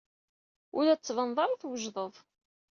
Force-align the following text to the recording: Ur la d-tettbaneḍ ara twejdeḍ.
Ur 0.75 0.81
la 0.83 0.95
d-tettbaneḍ 0.95 1.37
ara 1.43 1.61
twejdeḍ. 1.61 2.13